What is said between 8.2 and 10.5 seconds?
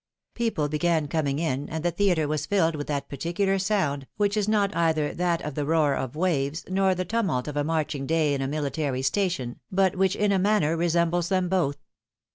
in a military station, but which in a